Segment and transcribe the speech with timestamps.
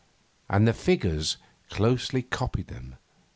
[0.49, 1.37] And the figures
[1.69, 2.95] closely copied them.